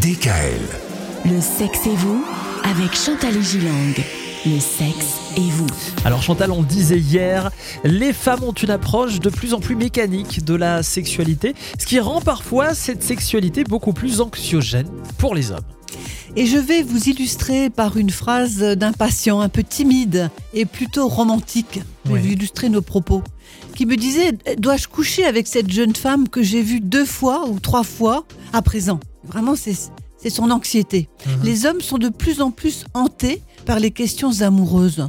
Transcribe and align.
DKL. 0.00 0.62
Le 1.26 1.38
sexe 1.42 1.86
et 1.86 1.94
vous 1.94 2.24
avec 2.64 2.96
Chantal 2.96 3.36
et 3.36 3.42
Gilang. 3.42 3.94
Le 4.46 4.58
sexe 4.58 5.18
et 5.36 5.50
vous. 5.50 5.66
Alors 6.06 6.22
Chantal, 6.22 6.50
on 6.50 6.62
le 6.62 6.66
disait 6.66 6.98
hier, 6.98 7.50
les 7.84 8.14
femmes 8.14 8.42
ont 8.42 8.52
une 8.52 8.70
approche 8.70 9.20
de 9.20 9.28
plus 9.28 9.52
en 9.52 9.60
plus 9.60 9.76
mécanique 9.76 10.46
de 10.46 10.54
la 10.54 10.82
sexualité, 10.82 11.54
ce 11.78 11.84
qui 11.84 12.00
rend 12.00 12.22
parfois 12.22 12.72
cette 12.72 13.02
sexualité 13.02 13.64
beaucoup 13.64 13.92
plus 13.92 14.22
anxiogène 14.22 14.88
pour 15.18 15.34
les 15.34 15.50
hommes. 15.50 15.60
Et 16.36 16.46
je 16.46 16.56
vais 16.56 16.82
vous 16.82 17.10
illustrer 17.10 17.68
par 17.68 17.98
une 17.98 18.10
phrase 18.10 18.60
d'un 18.60 18.92
patient 18.92 19.42
un 19.42 19.50
peu 19.50 19.62
timide 19.62 20.30
et 20.54 20.64
plutôt 20.64 21.06
romantique. 21.06 21.80
Je 22.06 22.12
vais 22.12 22.18
vous 22.18 22.28
illustrer 22.28 22.70
nos 22.70 22.82
propos. 22.82 23.22
Qui 23.76 23.84
me 23.84 23.96
disait 23.96 24.32
Dois-je 24.56 24.88
coucher 24.88 25.26
avec 25.26 25.46
cette 25.46 25.70
jeune 25.70 25.94
femme 25.94 26.30
que 26.30 26.42
j'ai 26.42 26.62
vue 26.62 26.80
deux 26.80 27.04
fois 27.04 27.46
ou 27.46 27.60
trois 27.60 27.84
fois 27.84 28.24
à 28.54 28.62
présent? 28.62 28.98
Vraiment, 29.24 29.54
c'est. 29.56 29.76
Son 30.30 30.52
anxiété. 30.52 31.08
Les 31.42 31.66
hommes 31.66 31.80
sont 31.80 31.98
de 31.98 32.08
plus 32.08 32.42
en 32.42 32.52
plus 32.52 32.84
hantés 32.94 33.42
par 33.66 33.80
les 33.80 33.90
questions 33.90 34.42
amoureuses. 34.42 35.08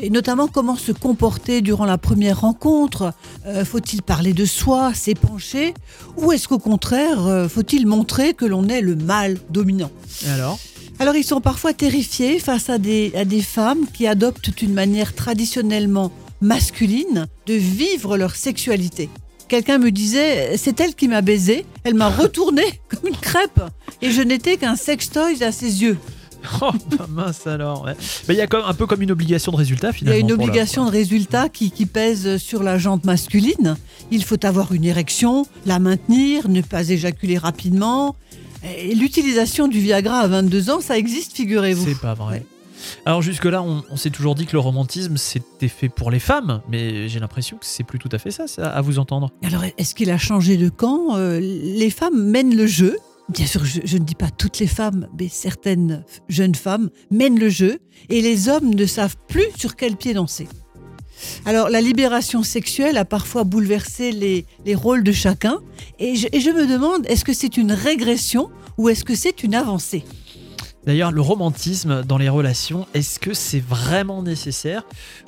Et 0.00 0.08
notamment 0.08 0.48
comment 0.48 0.74
se 0.74 0.90
comporter 0.90 1.60
durant 1.60 1.84
la 1.84 1.98
première 1.98 2.40
rencontre. 2.40 3.12
Euh, 3.44 3.62
faut-il 3.66 4.00
parler 4.00 4.32
de 4.32 4.46
soi, 4.46 4.94
s'épancher? 4.94 5.74
Ou 6.16 6.32
est-ce 6.32 6.48
qu'au 6.48 6.58
contraire, 6.58 7.26
euh, 7.26 7.46
faut-il 7.46 7.86
montrer 7.86 8.32
que 8.32 8.46
l'on 8.46 8.68
est 8.68 8.80
le 8.80 8.96
mâle 8.96 9.36
dominant? 9.50 9.90
Et 10.24 10.30
alors? 10.30 10.58
Alors 10.98 11.14
ils 11.14 11.24
sont 11.24 11.42
parfois 11.42 11.74
terrifiés 11.74 12.38
face 12.38 12.70
à 12.70 12.78
des, 12.78 13.12
à 13.14 13.26
des 13.26 13.42
femmes 13.42 13.84
qui 13.92 14.06
adoptent 14.06 14.62
une 14.62 14.72
manière 14.72 15.14
traditionnellement 15.14 16.10
masculine 16.40 17.26
de 17.46 17.52
vivre 17.52 18.16
leur 18.16 18.34
sexualité. 18.34 19.10
Quelqu'un 19.48 19.78
me 19.78 19.90
disait, 19.90 20.56
c'est 20.56 20.78
elle 20.80 20.94
qui 20.94 21.08
m'a 21.08 21.22
baisé, 21.22 21.64
elle 21.84 21.94
m'a 21.94 22.08
retourné 22.10 22.62
comme 22.88 23.08
une 23.08 23.16
crêpe 23.16 23.60
et 24.02 24.10
je 24.10 24.20
n'étais 24.22 24.56
qu'un 24.56 24.76
sextoy 24.76 25.42
à 25.42 25.52
ses 25.52 25.82
yeux. 25.82 25.98
Oh 26.62 26.70
bah 26.96 27.06
mince 27.10 27.48
alors. 27.48 27.84
ouais. 27.84 27.94
Bah, 28.28 28.32
Il 28.32 28.36
y 28.36 28.40
a 28.40 28.46
comme, 28.46 28.62
un 28.64 28.72
peu 28.72 28.86
comme 28.86 29.02
une 29.02 29.10
obligation 29.10 29.50
de 29.50 29.56
résultat 29.56 29.88
Il 29.88 29.94
y 29.94 29.98
finalement. 29.98 30.16
a 30.16 30.20
une 30.20 30.32
obligation 30.32 30.86
de 30.86 30.90
résultat 30.92 31.48
qui, 31.48 31.72
qui 31.72 31.84
pèse 31.84 32.36
sur 32.36 32.62
la 32.62 32.78
jante 32.78 33.04
masculine. 33.04 33.76
Il 34.12 34.22
faut 34.24 34.42
avoir 34.46 34.72
une 34.72 34.84
érection, 34.84 35.46
la 35.66 35.80
maintenir, 35.80 36.48
ne 36.48 36.60
pas 36.60 36.88
éjaculer 36.90 37.38
rapidement. 37.38 38.14
L'utilisation 38.94 39.66
du 39.66 39.80
Viagra 39.80 40.20
à 40.20 40.26
22 40.28 40.70
ans, 40.70 40.80
ça 40.80 40.96
existe, 40.96 41.32
figurez-vous. 41.34 41.84
C'est 41.84 42.00
pas 42.00 42.14
vrai. 42.14 42.34
Ouais. 42.34 42.46
Alors 43.06 43.22
jusque-là, 43.22 43.62
on, 43.62 43.96
s'est 43.96 44.10
toujours 44.10 44.34
dit 44.34 44.46
que 44.46 44.52
le 44.52 44.60
romantisme 44.60 45.16
c'était 45.16 45.68
fait 45.68 45.88
pour 45.88 46.10
les 46.10 46.18
femmes, 46.18 46.62
mais 46.70 47.08
j'ai 47.08 47.20
l'impression 47.20 47.56
que 47.56 47.66
c'est 47.66 47.84
plus 47.84 47.98
tout 47.98 48.08
à 48.12 48.18
fait 48.18 48.30
ça, 48.30 48.44
à 48.62 48.80
vous 48.80 48.98
entendre. 48.98 49.30
Alors, 49.42 49.64
est-ce 49.76 49.94
qu'il 49.94 50.10
a 50.10 50.18
changé 50.18 50.56
de 50.56 50.68
camp? 50.68 51.16
Euh, 51.16 51.40
Les 51.40 51.90
femmes 51.90 52.22
mènent 52.30 52.56
le 52.56 52.66
jeu. 52.66 52.96
Bien 53.28 53.46
sûr, 53.46 53.64
je, 53.64 53.96
ne 53.98 54.04
dis 54.04 54.14
pas 54.14 54.30
toutes 54.30 54.58
les 54.58 54.66
femmes, 54.66 55.06
mais 55.18 55.28
certaines 55.28 56.04
jeunes 56.28 56.54
femmes 56.54 56.88
mènent 57.10 57.38
le 57.38 57.50
jeu 57.50 57.78
et 58.08 58.22
les 58.22 58.48
hommes 58.48 58.74
ne 58.74 58.86
savent 58.86 59.16
plus 59.28 59.46
sur 59.56 59.76
quel 59.76 59.96
pied 59.96 60.14
danser. 60.14 60.48
Alors, 61.44 61.68
la 61.68 61.80
libération 61.80 62.42
sexuelle 62.42 62.96
a 62.96 63.04
parfois 63.04 63.44
bouleversé 63.44 64.12
les, 64.12 64.46
les 64.64 64.74
rôles 64.74 65.02
de 65.02 65.12
chacun 65.12 65.58
et 65.98 66.14
je 66.14 66.50
me 66.50 66.66
demande, 66.66 67.04
est-ce 67.06 67.24
que 67.24 67.34
c'est 67.34 67.56
une 67.56 67.72
régression 67.72 68.50
ou 68.78 68.88
est-ce 68.88 69.04
que 69.04 69.14
c'est 69.14 69.42
une 69.42 69.54
avancée? 69.54 70.04
D'ailleurs, 70.86 71.12
le 71.12 71.20
romantisme 71.20 72.02
dans 72.02 72.18
les 72.18 72.28
relations, 72.28 72.86
est-ce 72.94 73.18
que 73.18 73.34
c'est 73.34 73.60
vraiment 73.60 74.22
nécessaire 74.22 74.84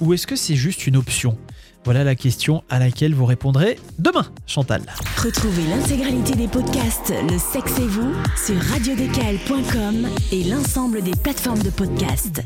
ou 0.00 0.14
est-ce 0.14 0.26
que 0.26 0.36
c'est 0.36 0.56
juste 0.56 0.86
une 0.86 0.96
option? 0.96 1.36
Voilà 1.84 2.02
la 2.02 2.14
question 2.14 2.64
à 2.70 2.78
laquelle 2.78 3.14
vous 3.14 3.26
répondrez 3.26 3.78
demain, 3.98 4.26
Chantal. 4.46 4.82
Retrouvez 5.22 5.66
l'intégralité 5.66 6.34
des 6.34 6.48
podcasts 6.48 7.12
Le 7.30 7.38
sexe 7.38 7.78
et 7.78 7.86
vous 7.86 8.12
sur 8.42 8.56
radiodkl.com 8.72 10.08
et 10.32 10.44
l'ensemble 10.44 11.02
des 11.02 11.12
plateformes 11.12 11.62
de 11.62 11.70
podcasts. 11.70 12.42